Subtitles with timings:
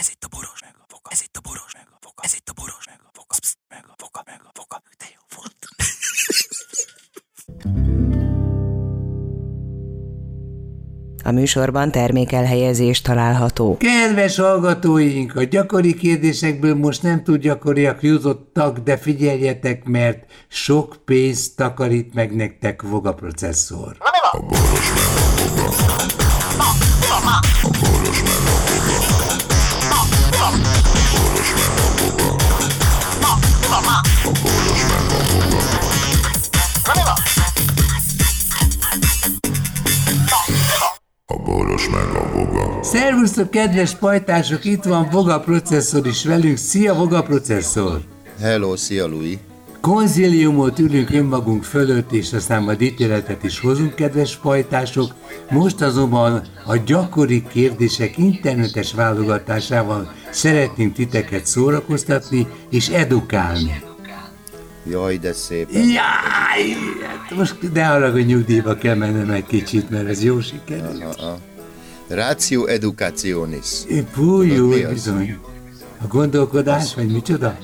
[0.00, 1.10] Ez itt a boros meg a foka.
[1.12, 2.22] Ez itt a boros meg a foka.
[2.24, 3.34] Ez itt a boros meg a foka.
[3.40, 4.82] Psz, meg a foka, meg a foka.
[4.98, 5.56] De jó volt.
[11.24, 13.76] A műsorban termékelhelyezés található.
[13.76, 21.56] Kedves hallgatóink, a gyakori kérdésekből most nem túl gyakoriak jutottak, de figyeljetek, mert sok pénzt
[21.56, 23.96] takarít meg nektek Voga processzor.
[42.92, 46.56] Szervusztok, kedves pajtások, itt van Voga processzor is velünk.
[46.56, 48.00] Szia, Voga processzor!
[48.40, 49.38] Hello, szia Louis!
[49.80, 55.14] Konziliumot ülünk önmagunk fölött, és aztán majd ítéletet is hozunk, kedves pajtások.
[55.50, 63.82] Most azonban a gyakori kérdések internetes válogatásával szeretnénk titeket szórakoztatni és edukálni.
[64.90, 65.68] Jaj, de szép.
[65.72, 65.96] Jaj,
[67.06, 71.20] hát most arra, hogy nyugdíjba kell mennem egy kicsit, mert ez jó sikerült.
[72.10, 73.66] Ratio educationis.
[74.12, 74.92] Pú, jó, mi az?
[74.92, 75.38] bizony.
[76.02, 77.58] A gondolkodás, vagy micsoda?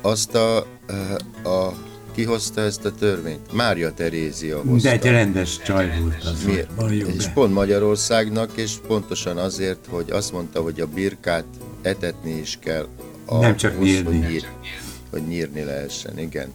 [0.00, 1.74] Azt a, a, a
[2.14, 3.52] ki hozta ezt a törvényt?
[3.52, 4.88] Mária Terézia hozta.
[4.88, 6.44] De egy rendes csaj volt az.
[6.44, 6.70] Miért?
[7.16, 7.32] És be.
[7.32, 11.44] pont Magyarországnak, és pontosan azért, hogy azt mondta, hogy a birkát
[11.82, 12.86] etetni is kell.
[13.24, 14.16] A Nem csak nyírni.
[14.18, 14.46] Hogy, nyír,
[15.10, 16.52] hogy nyírni lehessen, igen.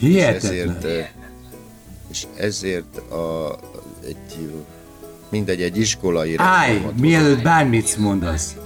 [0.00, 0.92] És ezért, Hihetetlen.
[0.92, 1.08] eh,
[2.10, 3.58] és ezért a,
[4.06, 4.16] egy,
[5.30, 8.56] mindegy, egy iskolai Állj, reformot mielőtt bármit mondasz,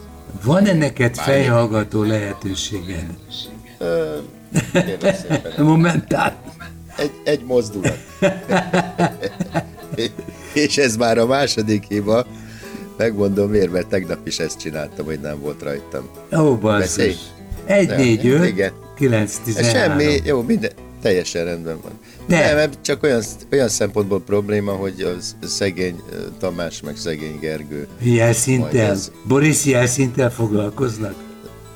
[0.44, 3.06] van-e neked fejhallgató lehetőséged?
[3.78, 4.16] Ö.
[5.58, 6.32] Momentán.
[6.96, 7.98] Egy, egy mozdulat.
[10.52, 12.26] És ez már a második hiba.
[12.96, 16.08] Megmondom miért, mert tegnap is ezt csináltam, hogy nem volt rajtam.
[16.38, 17.08] Ó, Beszélj.
[17.08, 17.26] basszus.
[17.66, 18.72] 1, Nem, 4, 5, igen.
[18.96, 19.72] 9, Ez 13.
[19.98, 20.70] semmi, jó, minden,
[21.04, 21.92] teljesen rendben van.
[22.26, 22.38] De.
[22.38, 23.22] Nem, ez csak olyan,
[23.52, 26.00] olyan szempontból probléma, hogy az szegény
[26.38, 27.86] Tamás, meg szegény Gergő.
[28.00, 31.14] Majd Jelszinttel, ez- Boris jelszinttel foglalkoznak?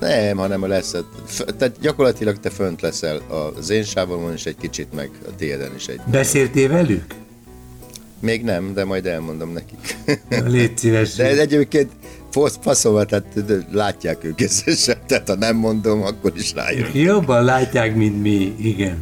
[0.00, 0.94] Nem, hanem lesz.
[1.26, 3.20] f- Tehát gyakorlatilag te fönt leszel
[3.58, 6.00] az én sávomon is egy kicsit, meg a tiéden is egy.
[6.10, 7.04] Beszéltél velük?
[8.20, 9.96] Még nem, de majd elmondom nekik.
[10.46, 11.14] Légy szíves.
[11.14, 11.90] De egyébként
[12.30, 13.36] fasz- faszom, tehát
[13.72, 16.90] látják ők összesen, tehát ha nem mondom, akkor is rájön.
[16.94, 18.98] Jobban látják, mint mi, igen.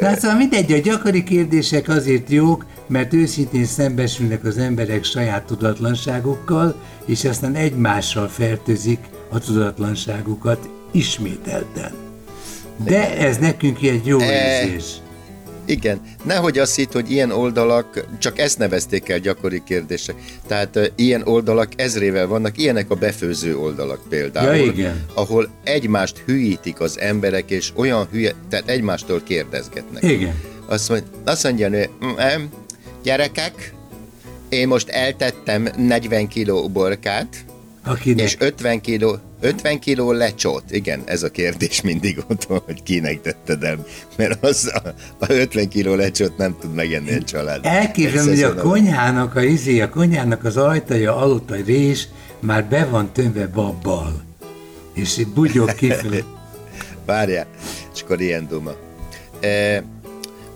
[0.00, 6.74] Na szóval mindegy, a gyakori kérdések azért jók, mert őszintén szembesülnek az emberek saját tudatlanságukkal,
[7.04, 8.98] és aztán egymással fertőzik
[9.28, 11.92] a tudatlanságukat ismételten.
[12.84, 14.84] De ez nekünk egy jó Eh, érzés.
[15.64, 20.14] Igen, nehogy azt hitt, hogy ilyen oldalak, csak ezt nevezték el gyakori kérdések.
[20.46, 24.56] Tehát uh, ilyen oldalak ezrével vannak, ilyenek a befőző oldalak például.
[24.56, 25.04] Ja, igen.
[25.14, 30.02] Ahol egymást hülyítik az emberek, és olyan hülye, tehát egymástól kérdezgetnek.
[30.02, 30.40] Igen.
[30.66, 32.44] Azt, mond, azt mondja nő, "Mm,
[33.02, 33.72] gyerekek,
[34.48, 37.44] én most eltettem 40 kiló borkát,
[37.84, 40.62] Akinek és 50 kiló, 50 kiló lecsót.
[40.70, 43.86] Igen, ez a kérdés mindig ott van, hogy kinek tetted el.
[44.16, 44.88] Mert az a,
[45.18, 47.60] a 50 kiló lecsót nem tud megenni egy család.
[47.62, 52.08] Elképzelem, hogy a konyhának, a izé, a konyhának az ajtaja alatt a rés
[52.40, 54.22] már be van tömve babbal.
[54.94, 56.24] És itt bugyog kifelé.
[57.06, 57.46] Várjál,
[57.94, 58.72] és akkor ilyen duma.
[59.40, 59.76] E,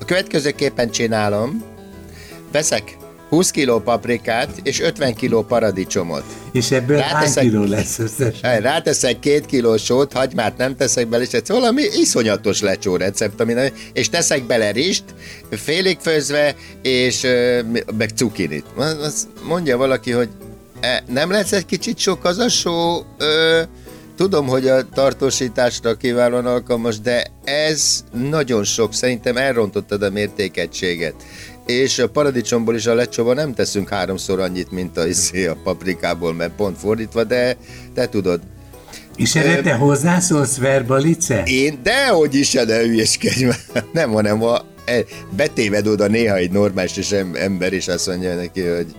[0.01, 1.65] a következőképpen csinálom,
[2.53, 2.96] veszek
[3.29, 6.25] 20 kiló paprikát és 50 kiló paradicsomot.
[6.53, 8.61] És ebből hány Ráteszek- kiló lesz összesen?
[8.61, 13.53] Ráteszek két kilós sót, hagymát nem teszek bele, és ez valami iszonyatos lecsó recept, ami
[13.53, 15.05] nem, és teszek bele rist,
[15.51, 17.21] félig főzve, és
[17.99, 18.65] meg cukinit.
[18.77, 20.29] Az mondja valaki, hogy
[20.81, 23.63] e, nem lesz egy kicsit sok az a só, ö,
[24.17, 31.15] tudom, hogy a tartósításra kiválóan alkalmas, de ez nagyon sok, szerintem elrontottad a mértékegységet.
[31.67, 36.35] És a paradicsomból is a lecsóba nem teszünk háromszor annyit, mint a, izé, a paprikából,
[36.35, 37.57] mert pont fordítva, de
[37.95, 38.41] te tudod.
[39.17, 41.43] És erre te hozzászólsz verbalice?
[41.45, 43.59] Én, dehogy is, ne hülyeskedj már.
[43.93, 45.05] Nem, hanem a, e,
[45.37, 48.95] betéved oda néha egy normális és em- ember, és azt mondja neki, hogy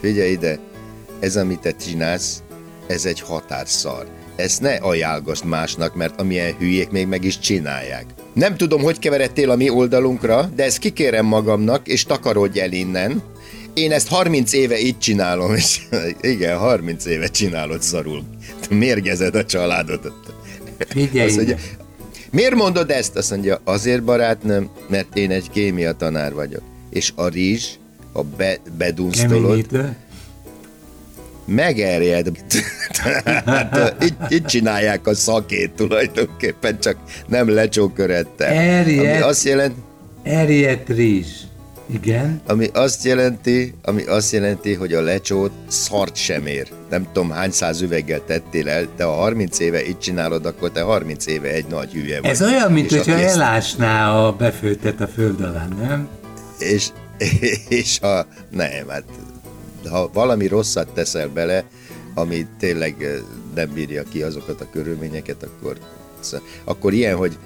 [0.00, 0.58] figyelj ide,
[1.20, 2.42] ez, amit te csinálsz,
[2.86, 4.06] ez egy határszar.
[4.42, 8.04] Ezt ne ajánlgasd másnak, mert amilyen hülyék még meg is csinálják.
[8.34, 13.22] Nem tudom, hogy keveredtél a mi oldalunkra, de ezt kikérem magamnak, és takarodj el innen.
[13.74, 15.80] Én ezt 30 éve így csinálom, és
[16.20, 18.22] igen, 30 éve csinálod szarul.
[18.70, 20.34] Mérgezed a családodat.
[20.88, 21.56] Figyelj Azt mondja,
[22.30, 23.16] miért mondod ezt?
[23.16, 26.62] Azt mondja, azért barátnőm, mert én egy kémia tanár vagyok.
[26.90, 27.64] És a rizs,
[28.12, 29.96] ha be, bedunsztolod, Keményítő.
[31.44, 32.30] Megerjed.
[33.44, 36.96] hát, így, így csinálják a szakét tulajdonképpen, csak
[37.26, 38.52] nem lecsókörettel.
[38.52, 38.98] Erjed.
[38.98, 39.80] Ami azt jelenti,
[40.22, 41.26] Erjedt rizs.
[41.94, 42.40] Igen.
[42.46, 46.68] ami azt jelenti, ami azt jelenti, hogy a lecsót szart sem ér.
[46.90, 50.80] Nem tudom hány száz üveggel tettél el, de ha 30 éve így csinálod, akkor te
[50.80, 52.30] 30 éve egy nagy hülye vagy.
[52.30, 56.08] Ez olyan, mint hogyha ezt- elásná a befőttet a föld alá, nem?
[56.58, 56.86] és,
[57.68, 59.04] és ha nem, hát
[59.86, 61.64] ha valami rosszat teszel bele,
[62.14, 63.14] ami tényleg eh,
[63.54, 65.76] nem bírja ki azokat a körülményeket, akkor,
[66.64, 67.38] akkor ilyen, hogy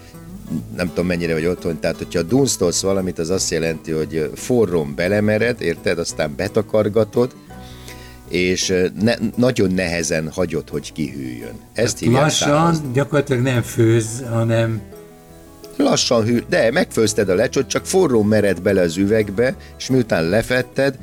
[0.76, 4.94] nem tudom mennyire vagy otthon, tehát hogyha dunsztolsz valamit, az azt jelenti, hogy eh, forrón
[4.94, 7.34] belemered, érted, aztán betakargatod,
[8.28, 11.54] és eh, ne, nagyon nehezen hagyod, hogy kihűljön.
[11.72, 12.82] Ezt hívják Lassan, távozás.
[12.92, 14.80] gyakorlatilag nem főz, hanem
[15.76, 20.98] Lassan hűl, de megfőzted a lecsot, csak forró mered bele az üvegbe, és miután lefetted,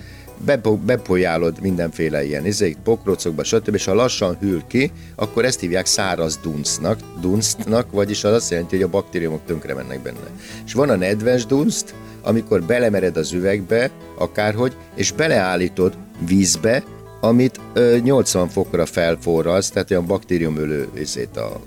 [0.85, 3.73] bepolyálod mindenféle ilyen izék, pokrócokba, stb.
[3.73, 8.75] És ha lassan hűl ki, akkor ezt hívják száraz dunsznak, dunsztnak, vagyis az azt jelenti,
[8.75, 10.29] hogy a baktériumok tönkre mennek benne.
[10.65, 11.93] És van a nedves dunst,
[12.23, 15.97] amikor belemered az üvegbe, akárhogy, és beleállítod
[16.27, 16.83] vízbe,
[17.21, 21.61] amit ö, 80 fokra felforralsz, tehát olyan baktériumölő izét a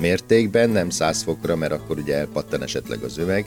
[0.00, 3.44] mértékben, nem 100 fokra, mert akkor ugye elpattan esetleg az üveg,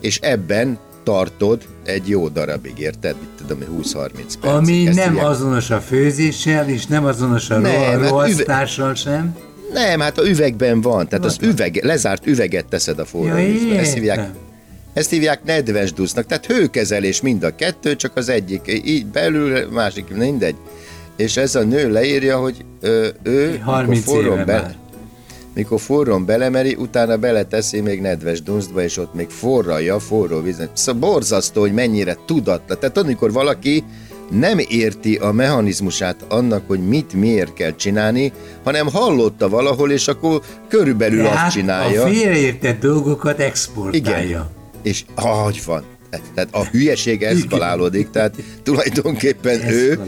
[0.00, 3.14] és ebben tartod egy jó darabig, érted?
[3.20, 4.44] Mit tudom, 20-30 percig.
[4.44, 9.36] ami nem hívják- azonos a főzéssel, és nem azonos a Nem, ro- hát rohasztással sem.
[9.72, 13.78] Nem, hát a üvegben van, tehát az üveg, lezárt üveget teszed a forró Ja, vízbe.
[13.78, 14.30] Ezt hívják,
[14.92, 20.08] ezt hívják nedves dusznak, tehát hőkezelés mind a kettő, csak az egyik így belül, másik
[20.16, 20.54] mindegy.
[21.16, 24.74] És ez a nő leírja, hogy ö, ő 30 mikor forrón éve be, már.
[25.56, 30.70] Mikor forrón belemeri, utána beleteszi még nedves dunsztba, és ott még forralja forró vízet.
[30.72, 32.78] Szóval borzasztó, hogy mennyire tudatlan.
[32.78, 33.84] Tehát amikor valaki
[34.30, 38.32] nem érti a mechanizmusát annak, hogy mit miért kell csinálni,
[38.64, 42.02] hanem hallotta valahol, és akkor körülbelül azt Tehát csinálja.
[42.04, 44.24] a félreértett dolgokat exportálja.
[44.24, 44.46] Igen.
[44.82, 45.84] És ahogy van.
[46.34, 49.98] Tehát a hülyeség eszkalálódik, tehát tulajdonképpen ő.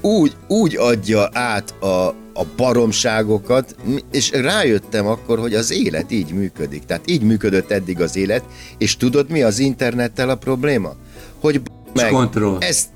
[0.00, 3.76] Úgy, úgy adja át a, a baromságokat,
[4.10, 6.84] és rájöttem akkor, hogy az élet így működik.
[6.84, 8.44] Tehát így működött eddig az élet,
[8.78, 10.94] és tudod mi az internettel a probléma?
[11.40, 11.60] Hogy
[11.94, 12.56] meg, kontroll.
[12.60, 12.88] ezt,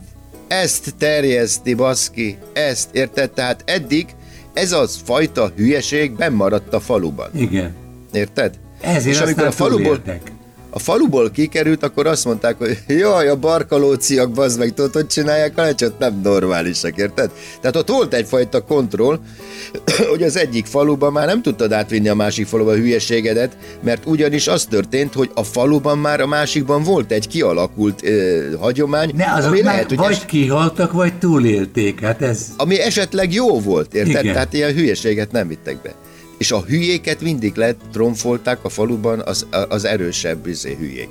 [0.48, 3.30] ezt terjeszti, baszki, ezt, érted?
[3.30, 4.14] Tehát eddig
[4.52, 7.30] ez az fajta hülyeség bennmaradt a faluban.
[7.34, 7.74] Igen.
[8.12, 8.58] Érted?
[8.80, 10.31] Ezért és amikor a faluból, túléltek.
[10.74, 15.58] A faluból kikerült, akkor azt mondták, hogy jaj, a barkalóciak, bazd meg, tudod, hogy csinálják
[15.58, 15.98] a lecsot?
[15.98, 17.30] Nem normálisak, érted?
[17.60, 19.18] Tehát ott volt egyfajta kontroll,
[20.10, 24.46] hogy az egyik faluban már nem tudtad átvinni a másik faluba a hülyeségedet, mert ugyanis
[24.46, 29.50] az történt, hogy a faluban már a másikban volt egy kialakult ö, hagyomány, Ne, azok
[29.50, 32.00] ami lehet, hogy vagy es- kihaltak, vagy túlélték.
[32.00, 32.46] Hát ez...
[32.56, 34.22] ami esetleg jó volt, érted?
[34.22, 34.32] Igen.
[34.32, 35.94] Tehát ilyen hülyeséget nem vittek be.
[36.42, 41.08] És a hülyéket mindig letromfolták a faluban az, az erősebb izé, hülyék.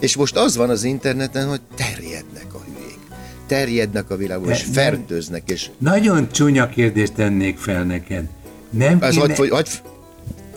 [0.00, 2.98] És most az van az interneten, hogy terjednek a hülyék.
[3.46, 8.24] Terjednek a világban, és De- fertőznek, és Nagyon csúnya kérdést tennék fel neked.
[8.70, 9.36] Nem az kéne...
[9.36, 9.68] hogy, hogy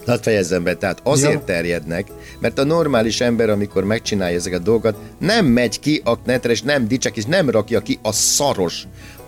[0.05, 1.39] Hadd fejezzem be, tehát azért Jó.
[1.39, 2.07] terjednek,
[2.39, 6.61] mert a normális ember, amikor megcsinálja ezeket a dolgokat, nem megy ki a netre, és
[6.61, 8.83] nem dicsek, és nem rakja ki a szaros,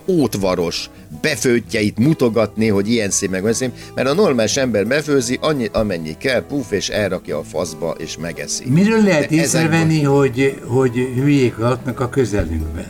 [0.08, 0.90] ótvaros
[1.22, 6.18] befőtjeit mutogatni, hogy ilyen szép meg olyan szép, mert a normális ember befőzi annyi, amennyi
[6.18, 8.64] kell, puf, és elrakja a faszba, és megeszi.
[8.70, 12.88] Miről lehet De észrevenni, hogy, hogy hülyék laknak a közelünkben?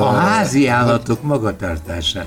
[0.00, 2.26] A házi állatok magatartásán.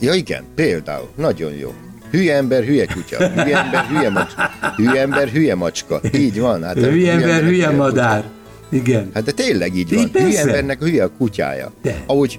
[0.00, 1.74] Ja igen, például, nagyon jó.
[2.10, 3.28] Hülye ember, hülye kutya.
[3.28, 4.50] Hülye ember, hülye macska.
[4.76, 6.00] Hülye ember, hülye macska.
[6.14, 6.62] Így van.
[6.62, 8.24] Hát a Hülye ember, embernek hülye kutya.
[8.70, 9.10] Igen.
[9.14, 10.10] Hát de tényleg így van.
[10.12, 10.40] Hülye persze.
[10.40, 11.72] embernek a hülye a kutyája.
[11.82, 12.02] De.
[12.06, 12.38] Ahogy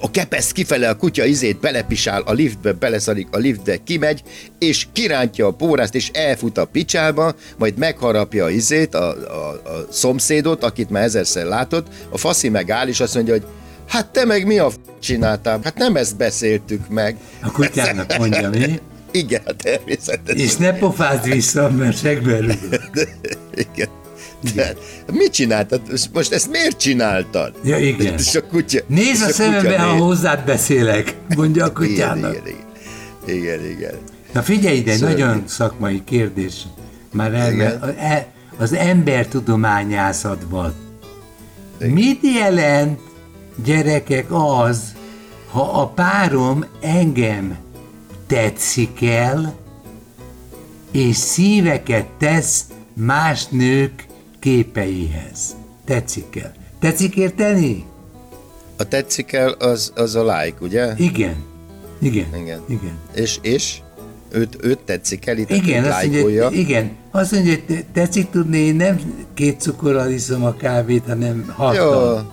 [0.00, 4.22] a kepesz kifele a kutya izét belepisál a liftbe, beleszarik a liftbe, kimegy,
[4.58, 9.86] és kirántja a pórázt, és elfut a picsába, majd megharapja a izét, a, a, a
[9.90, 13.44] szomszédot, akit már ezerszer látott, a faszi megáll, és azt mondja, hogy
[13.88, 15.60] hát te meg mi a f- csináltál?
[15.64, 17.16] Hát nem ezt beszéltük meg.
[17.42, 18.80] A kutyának mondja, mi?
[19.10, 20.38] Igen, természetesen.
[20.40, 22.38] És ne pofázd vissza, mert segbe.
[23.74, 23.88] Igen.
[24.54, 24.74] De,
[25.12, 25.80] mit csináltad?
[26.12, 27.52] Most ezt miért csináltad?
[27.64, 28.14] Ja, igen.
[28.18, 28.80] És a kutya...
[28.86, 32.32] Nézd a szemembe, ha hozzád beszélek, mondja a Igen, kutyának.
[32.32, 32.68] igen, igen.
[33.36, 33.94] Igen, igen.
[34.32, 35.14] Na figyelj ide, Szörnyű.
[35.22, 36.62] nagyon szakmai kérdés.
[37.12, 37.82] Már el, Igen.
[37.98, 38.26] e-
[38.58, 40.74] az embertudományászatban.
[41.78, 43.00] Mit jelent,
[43.64, 44.80] gyerekek, az,
[45.50, 47.56] ha a párom engem
[48.26, 49.54] tetszik el,
[50.92, 54.04] és szíveket tesz más nők
[54.40, 55.56] képeihez?
[55.84, 56.52] Tetszik el.
[56.80, 57.84] Tetszik érteni?
[58.76, 60.92] A tetszik el, az, az a like, ugye?
[60.96, 61.36] Igen.
[61.98, 62.26] Igen.
[62.34, 62.60] Igen.
[62.68, 62.98] Igen.
[63.14, 63.78] És, és?
[64.32, 68.58] Őt, őt tetszik el, itt Igen, azt mondja, igen, azt mondja, hogy te- tetszik tudni,
[68.58, 69.00] én nem
[69.34, 72.32] két cukorral iszom a kávét, hanem Jó, hattal.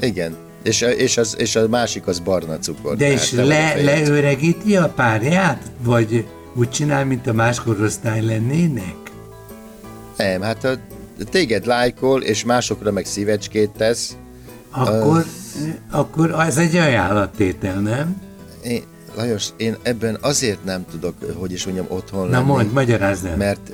[0.00, 0.36] igen.
[0.62, 2.96] És, és, az, és a másik az barna cukor.
[2.96, 5.70] De a le, leöregíti a párját?
[5.82, 8.94] Vagy úgy csinál, mint a más korosztály lennének?
[10.16, 10.78] Nem, hát a,
[11.30, 14.16] téged lájkol, és másokra meg szívecskét tesz.
[14.70, 15.24] Akkor,
[15.90, 18.22] akkor ez egy ajánlattétel, nem?
[18.64, 18.82] Én,
[19.16, 23.36] Lajos, én ebben azért nem tudok, hogy is mondjam, otthon Na lenni, mondd, magyarázd el.
[23.36, 23.72] mert,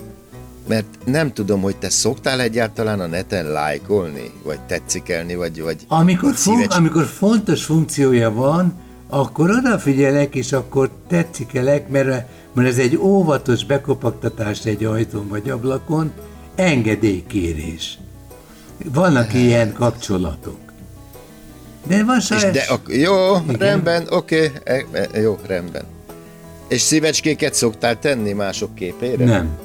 [0.68, 6.34] mert nem tudom, hogy te szoktál egyáltalán a neten lájkolni, vagy tetszikelni, vagy, vagy Amikor,
[6.34, 8.72] fun- amikor fontos funkciója van,
[9.08, 16.12] akkor odafigyelek, és akkor tetszikelek, mert, mert ez egy óvatos bekopogtatás egy ajtón vagy ablakon,
[16.60, 17.98] engedélykérés.
[18.84, 20.58] Vannak ilyen kapcsolatok.
[21.86, 22.52] De saját...
[22.52, 23.56] de, ak- jó, Igen.
[23.58, 25.84] rendben, oké, e, e, jó, rendben.
[26.68, 29.24] És szívecskéket szoktál tenni mások képére?
[29.24, 29.58] Nem.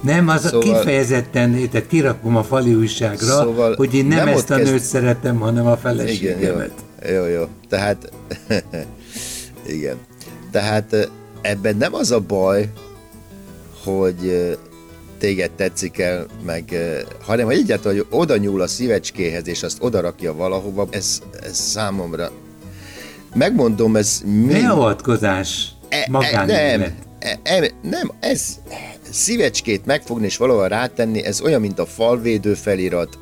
[0.00, 4.50] Nem, az szóval, kifejezetten, tehát kirakom a fali újságra, Szóval hogy én nem, nem ezt
[4.50, 6.70] a kezd- nőt szeretem, hanem a Igen, feleségemet.
[7.08, 7.44] jó, jó, jó.
[7.68, 8.12] Tehát,
[9.66, 9.96] igen.
[10.50, 11.04] Tehát eh,
[11.40, 12.68] ebben nem az a baj,
[13.84, 14.56] hogy
[15.20, 16.74] téged tetszik el, meg,
[17.22, 21.56] hanem hogy egyáltalán, hogy oda nyúl a szívecskéhez, és azt oda rakja valahova, ez, ez
[21.56, 22.30] számomra,
[23.34, 24.52] megmondom, ez mi...
[24.52, 26.82] Beavatkozás E- e- nem,
[27.18, 28.58] e- e- nem, ez
[29.10, 33.18] szívecskét megfogni és valahol rátenni, ez olyan, mint a falvédő felirat,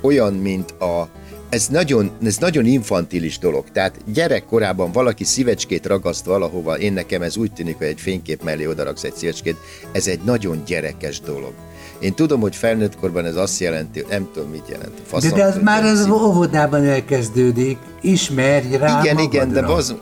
[0.00, 1.08] olyan, mint a
[1.52, 3.64] ez nagyon, ez nagyon infantilis dolog.
[3.72, 8.66] Tehát gyerekkorában valaki szívecskét ragaszt valahova, én nekem ez úgy tűnik, hogy egy fénykép mellé
[8.66, 9.56] odaraksz egy szívecskét,
[9.92, 11.52] ez egy nagyon gyerekes dolog.
[11.98, 14.94] Én tudom, hogy felnőtt korban ez azt jelenti, nem tudom, mit jelent.
[14.94, 17.78] De, Faszom de az tudja, már az óvodában elkezdődik.
[18.00, 19.22] Ismerj rá igen, magadra.
[19.22, 19.94] igen, de az...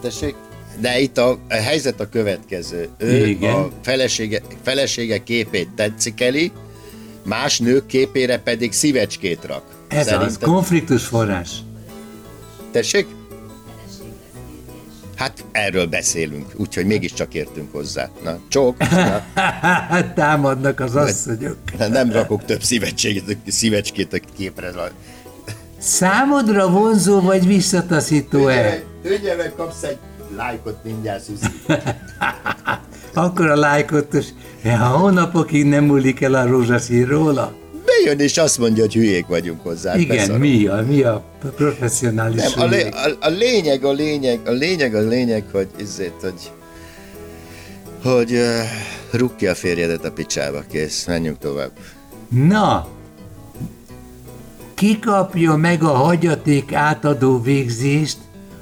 [0.00, 0.34] Tessék?
[0.80, 2.88] De itt a, a helyzet a következő.
[2.98, 3.54] Ő Igen.
[3.54, 6.52] a felesége, felesége képét tetszikeli,
[7.22, 9.75] más nők képére pedig szívecskét rak.
[9.88, 11.50] Ez az, Szerinted- konfliktus forrás.
[12.70, 13.06] Tessék?
[15.16, 18.10] Hát erről beszélünk, úgyhogy mégiscsak értünk hozzá.
[18.24, 19.22] Na, csók, na,
[20.14, 21.56] Támadnak az asszonyok.
[21.78, 24.70] nem rakok több szívecskét, szívecskét a képre.
[25.78, 28.82] Számodra vonzó vagy visszataszító-e?
[29.36, 29.98] Meg, kapsz egy
[30.36, 31.46] lájkot mindjárt, Szuszi.
[33.14, 34.26] Akkor a lájkot, és
[34.62, 37.54] ha hónapokig nem múlik el a rózsaszín róla?
[38.04, 39.90] Bejön és azt mondja, hogy hülyék vagyunk hozzá.
[39.90, 41.24] hát Igen, mi a, mi a
[41.56, 46.14] professzionális Nem, a, lé, a, a, lényeg, a lényeg, a lényeg, a lényeg, hogy izzét,
[46.20, 46.50] hogy
[48.02, 48.40] hogy uh,
[49.10, 51.70] rúg ki a férjedet a picsába, kész, menjünk tovább.
[52.28, 52.88] Na,
[54.74, 58.18] ki kapja meg a hagyaték átadó végzést,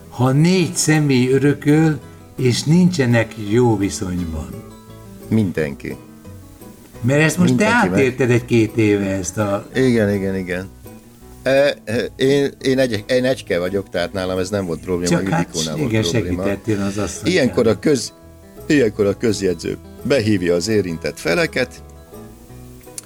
[0.09, 1.99] ha négy személy örököl,
[2.37, 4.49] és nincsenek jó viszonyban?
[5.29, 5.97] Mindenki.
[7.05, 9.67] Mert ezt most te átérted egy két éve ezt a...
[9.75, 10.69] Igen, igen, igen.
[11.43, 15.29] E, e, én, én, egy, én egyke vagyok, tehát nálam ez nem volt probléma, Csak
[15.29, 16.85] hát Ildikónál volt igen, probléma.
[16.85, 17.31] az asszony.
[17.33, 18.13] Ilyenkor a, köz,
[18.67, 21.83] ilyenkor a közjegyző behívja az érintett feleket,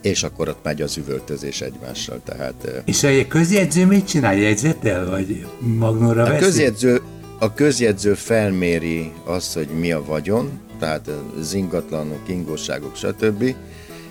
[0.02, 2.20] és akkor ott megy az üvöltözés egymással.
[2.24, 4.36] Tehát e, És a közjegyző mit csinál?
[4.36, 5.10] Jegyzetel?
[5.10, 6.44] Vagy magnóra A veszi?
[6.44, 7.02] közjegyző,
[7.38, 13.54] a közjegyző felméri azt, hogy mi a vagyon, tehát az ingatlanok, ingóságok, stb.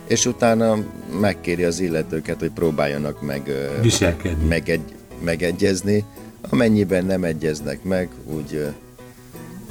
[0.07, 0.77] És utána
[1.19, 4.47] megkéri az illetőket, hogy próbáljanak meg, Viselkedni.
[4.47, 6.03] megegy, megegyezni.
[6.49, 8.67] Amennyiben nem egyeznek meg, úgy,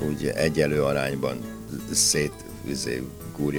[0.08, 1.36] úgy egyelő arányban
[1.92, 2.32] szét
[2.68, 3.02] izé.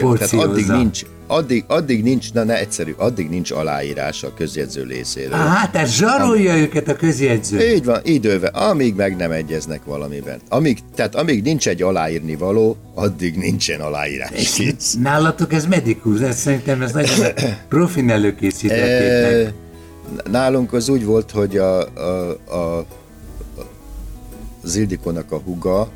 [0.01, 5.34] Tehát addig nincs, addig, addig nincs, na ne egyszerű, addig nincs aláírás a közjegyző részéről.
[5.34, 7.69] Á, tehát zsarolja őket a közjegyző.
[7.74, 10.39] Így van, idővel, amíg meg nem egyeznek valamiben.
[10.50, 14.53] Amíg, tehát amíg nincs egy aláírni való, addig nincsen aláírás.
[14.55, 14.98] Kész.
[15.01, 17.25] Nálatok ez medikus, ez szerintem ez nagyon
[17.69, 19.53] profin előkészítették E, meg.
[20.31, 22.86] nálunk az úgy volt, hogy a, a, a,
[24.63, 25.89] az Ildikónak a huga,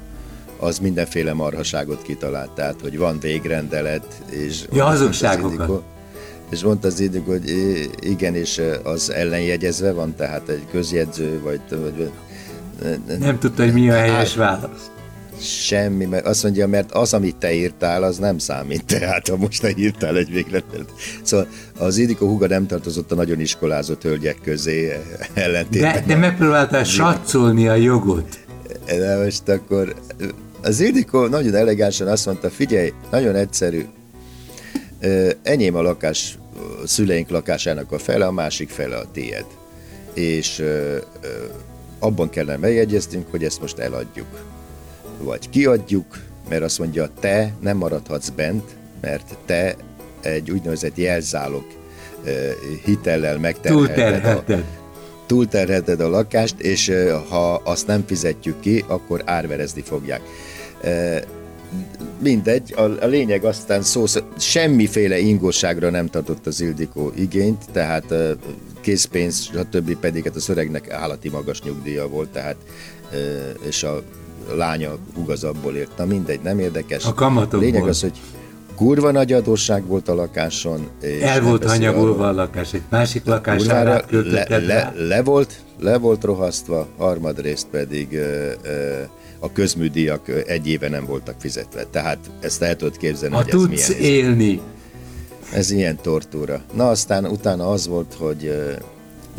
[0.62, 4.64] az mindenféle marhaságot kitalált, tehát, hogy van végrendelet, és...
[4.74, 5.52] Ja, az hazugságokat.
[5.54, 5.84] Ildikó-
[6.50, 7.50] És mondta az Ildikó, hogy
[8.00, 11.62] igen, és az ellenjegyezve van, tehát egy közjegyző, vagy...
[11.70, 12.12] vagy
[13.20, 14.92] Nem tudta, hogy mi a helyes válasz.
[15.40, 18.86] Semmi, mert azt mondja, mert az, amit te írtál, az nem számít.
[19.00, 20.94] Tehát, ha most te írtál egy végletet.
[21.22, 24.98] Szóval az Idiko Huga nem tartozott a nagyon iskolázott hölgyek közé
[25.34, 25.94] ellentétben.
[25.94, 28.40] De, de megpróbáltál satszolni a jogot.
[28.86, 29.96] De most akkor
[30.62, 33.86] az Ildikó nagyon elegánsan azt mondta, figyelj, nagyon egyszerű,
[35.44, 36.38] enyém a lakás,
[36.84, 39.46] a szüleink lakásának a fele, a másik fele a tied.
[40.14, 40.64] És
[42.00, 44.50] abban kellene megjegyeznünk, hogy ezt most eladjuk.
[45.18, 48.64] Vagy kiadjuk, mert azt mondja, te nem maradhatsz bent,
[49.02, 49.76] mert te
[50.22, 51.64] egy úgynevezett jelzálog
[52.86, 54.64] hitellel megterhelted
[55.32, 56.92] túlterhelted a lakást, és
[57.30, 60.22] ha azt nem fizetjük ki, akkor árverezni fogják.
[62.20, 64.04] Mindegy, a, a lényeg aztán szó,
[64.38, 68.14] semmiféle ingóságra nem tartott az Ildikó igényt, tehát
[68.82, 69.96] készpénz, stb.
[69.96, 72.56] pedig hát a szöregnek állati magas nyugdíja volt, tehát
[73.68, 74.02] és a
[74.56, 75.98] lánya hugazabból ért.
[75.98, 77.06] Na mindegy, nem érdekes.
[77.06, 77.60] A kamatokból.
[77.60, 78.20] Lényeg az, hogy
[78.82, 80.90] kurva nagy adósság volt a lakáson.
[81.02, 86.24] És El volt hanyagolva a lakás, egy másik lakásra le, le, le, volt, le volt
[86.24, 89.02] rohasztva, harmadrészt pedig ö, ö,
[89.40, 91.84] a közműdíjak egy éve nem voltak fizetve.
[91.84, 94.62] Tehát ezt el tudod képzelni, ha hogy tudsz ez milyen élni.
[95.54, 96.62] Ez ilyen tortúra.
[96.74, 98.56] Na aztán utána az volt, hogy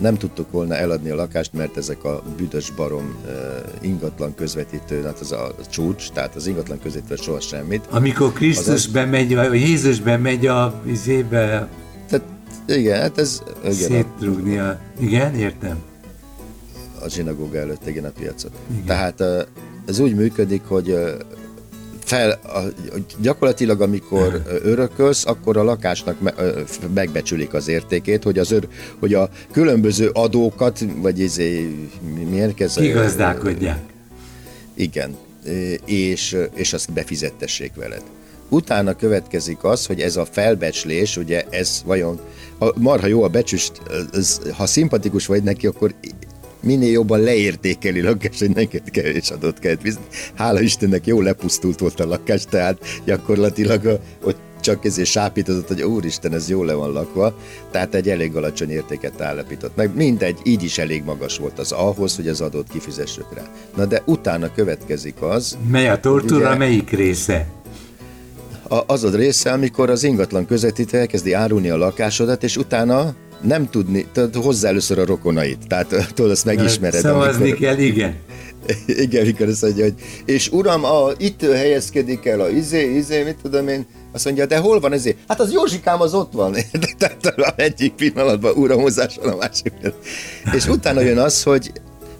[0.01, 3.33] nem tudtuk volna eladni a lakást, mert ezek a büdös barom uh,
[3.81, 7.87] ingatlan közvetítő, hát az a csúcs, tehát az ingatlan közvetítő soha semmit.
[7.91, 11.69] Amikor Krisztus az bemegy, vagy Jézus bemegy a vizébe,
[12.09, 12.25] tehát,
[12.67, 13.43] igen, hát ez...
[13.61, 14.81] Igen, szétrugni a...
[15.01, 15.79] Igen, értem.
[17.01, 18.53] A zsinagóga előtt, igen, a piacot.
[18.73, 18.85] Igen.
[18.85, 19.41] Tehát uh,
[19.87, 21.11] ez úgy működik, hogy uh,
[22.13, 22.61] fel, a,
[23.21, 26.35] gyakorlatilag amikor örökölsz, akkor a lakásnak me,
[26.95, 31.77] megbecsülik az értékét, hogy, az ör, hogy a különböző adókat, vagy izé,
[32.31, 32.83] milyen kezdve?
[32.83, 33.79] Kigazdálkodják.
[34.75, 35.17] Igen,
[35.85, 38.03] és, és azt befizettessék veled.
[38.49, 42.21] Utána következik az, hogy ez a felbecslés, ugye ez vajon,
[42.59, 43.73] ha marha jó a becsüst,
[44.57, 45.95] ha szimpatikus vagy neki, akkor
[46.63, 50.07] minél jobban leértékeli lakás, hogy neked kevés adott kell fizetni.
[50.35, 56.33] Hála Istennek jó lepusztult volt a lakás, tehát gyakorlatilag ott csak ezért sápítozott, hogy úristen,
[56.33, 57.37] ez jól le van lakva,
[57.71, 59.95] tehát egy elég alacsony értéket állapított meg.
[59.95, 63.43] Mindegy, így is elég magas volt az ahhoz, hogy az adót kifizessük rá.
[63.77, 65.59] Na de utána következik az...
[65.71, 67.47] Mely a tortúra, ugye, melyik része?
[68.69, 73.71] A, az a része, amikor az ingatlan közvetítő elkezdi árulni a lakásodat, és utána nem
[73.71, 77.01] tudni, tehát hozzá először a rokonait, tehát tudod, azt megismered.
[77.01, 78.17] Szavazni amikor, kell, igen.
[78.87, 83.37] Igen, mikor azt mondja, hogy és uram, a, itt helyezkedik el a izé, izé, mit
[83.43, 85.17] tudom én, azt mondja, de hol van ezért?
[85.29, 86.57] Hát az Józsikám az ott van.
[86.99, 89.73] Tehát egyik pillanatban uram hozzáson a másik.
[90.53, 91.73] És utána jön az, hogy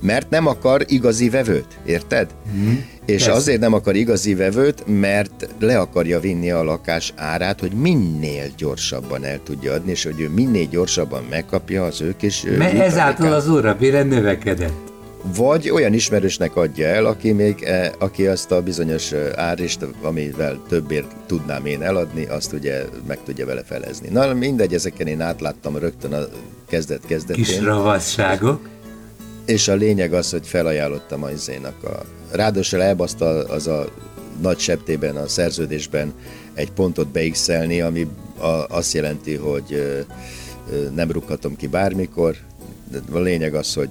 [0.03, 2.35] mert nem akar igazi vevőt, érted?
[2.57, 2.73] Mm,
[3.05, 3.33] és persze.
[3.33, 9.25] azért nem akar igazi vevőt, mert le akarja vinni a lakás árát, hogy minél gyorsabban
[9.25, 12.43] el tudja adni, és hogy ő minél gyorsabban megkapja az ők is.
[12.59, 14.91] Mert ezáltal az órabére növekedett.
[15.37, 21.15] Vagy olyan ismerősnek adja el, aki még, e, aki azt a bizonyos árist, amivel többért
[21.27, 24.09] tudnám én eladni, azt ugye meg tudja vele felezni.
[24.09, 26.21] Na mindegy, ezeken én átláttam rögtön a
[26.69, 27.45] kezdet-kezdetén.
[27.45, 28.69] Kis ravasságok
[29.45, 32.05] és a lényeg az, hogy felajánlottam a izénak a...
[32.31, 33.85] Ráadásul elbaszta az a
[34.41, 36.13] nagy septében, a szerződésben
[36.55, 38.07] egy pontot beixelni, ami
[38.39, 40.03] a, azt jelenti, hogy
[40.95, 42.37] nem rúghatom ki bármikor.
[43.13, 43.89] A lényeg az, hogy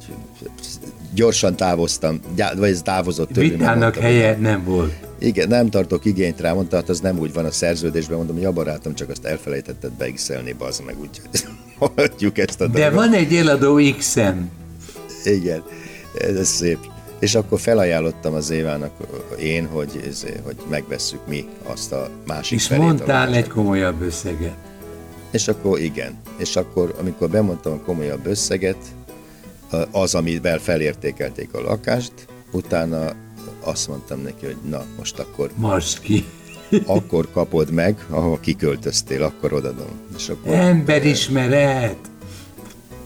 [1.14, 2.20] gyorsan távoztam,
[2.56, 3.50] vagy ez távozott tőlem.
[3.50, 4.94] Vitának helye nem volt.
[5.20, 8.46] Igen, nem tartok igényt rá, mondta, hát az nem úgy van a szerződésben, mondom, hogy
[8.46, 11.48] a barátom csak azt elfelejtetted beixelni, bazd meg, úgyhogy
[11.96, 12.94] hagyjuk ezt a De dolgot.
[13.00, 14.50] van egy eladó X-em.
[15.24, 15.64] Igen,
[16.14, 16.78] ez szép.
[17.20, 18.92] És akkor felajánlottam az Évának
[19.40, 24.56] én, hogy, ez, hogy megvesszük mi azt a másik És felét, mondtál egy komolyabb összeget.
[25.32, 26.20] És akkor igen.
[26.38, 28.78] És akkor, amikor bemondtam a komolyabb összeget,
[29.92, 32.14] az, amivel felértékelték a lakást,
[32.52, 33.12] utána
[33.60, 35.52] azt mondtam neki, hogy na, most akkor...
[35.56, 36.26] Mars ki.
[36.86, 40.00] akkor kapod meg, ahol kiköltöztél, akkor odadom.
[40.18, 42.11] És akkor, Emberismeret!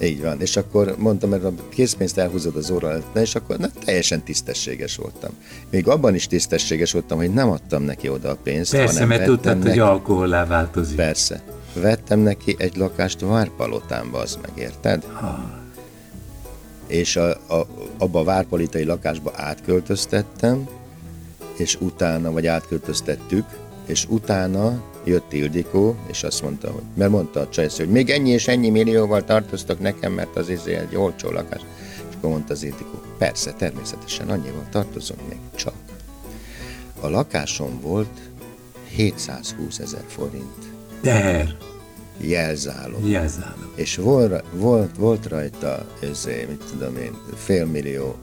[0.01, 3.67] Így van, és akkor mondtam, mert a készpénzt elhúzod az óra előtt, és akkor na,
[3.85, 5.31] teljesen tisztességes voltam.
[5.69, 8.71] Még abban is tisztességes voltam, hogy nem adtam neki oda a pénzt.
[8.71, 9.69] Persze, hanem mert tudtad, neki...
[9.69, 10.95] hogy alkoholá változik.
[10.95, 11.41] Persze.
[11.73, 15.03] Vettem neki egy lakást Várpalotánba, az megérted?
[15.03, 15.63] Ha.
[16.87, 20.67] És a, a, abba a várpalitai lakásba átköltöztettem,
[21.57, 23.45] és utána, vagy átköltöztettük,
[23.85, 28.29] és utána jött Ildikó, és azt mondta, hogy, mert mondta a csajsz, hogy még ennyi
[28.29, 31.61] és ennyi millióval tartoztak nekem, mert az izé egy olcsó lakás.
[32.09, 35.73] És akkor mondta az Ildikó, persze, természetesen annyival tartozom még, csak.
[36.99, 38.19] A lakásom volt
[38.87, 40.65] 720 ezer forint.
[41.01, 41.55] Der!
[42.17, 43.07] Jelzálom.
[43.07, 43.71] Jelzálom.
[43.75, 48.15] És volt, volt, volt rajta, ez, mit tudom én, félmillió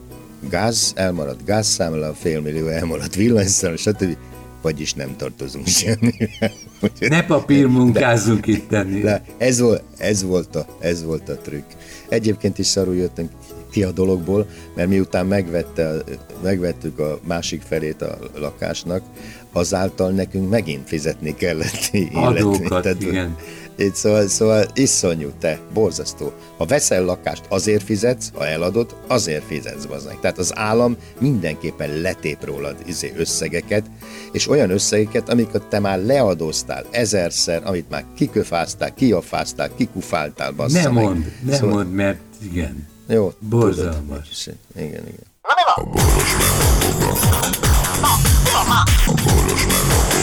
[0.49, 4.17] gáz, elmaradt gázszámla, félmillió elmaradt villanyszámla, stb
[4.63, 6.51] vagyis nem tartozunk semmivel.
[6.99, 9.03] Ne papírmunkázzunk itt tenni.
[9.37, 11.71] Ez, volt, ez, volt a, ez volt a trükk.
[12.09, 13.31] Egyébként is szarul jöttünk,
[13.71, 16.03] ki a dologból, mert miután megvette,
[16.43, 19.03] megvettük a másik felét a lakásnak,
[19.51, 21.91] azáltal nekünk megint fizetni kellett.
[22.13, 23.05] Adókat, illetni.
[23.05, 23.35] igen.
[23.75, 26.31] Itt szóval, szóval iszonyú, te, borzasztó.
[26.57, 30.19] Ha veszel lakást, azért fizetsz, ha eladod, azért fizetsz bazdmeg.
[30.19, 33.85] Tehát az állam mindenképpen letép rólad izé összegeket,
[34.31, 41.01] és olyan összegeket, amiket te már leadóztál ezerszer, amit már kiköfáztál, kiafáztál, kikufáltál, bassza Ne
[41.01, 41.75] mond, ne szóval...
[41.75, 42.87] mond, mert igen.
[43.07, 44.43] Jó, Borzalmas.
[44.43, 45.31] Tudod, igen, igen.
[45.75, 47.13] A boros meg a boga.
[49.05, 50.22] A boros meg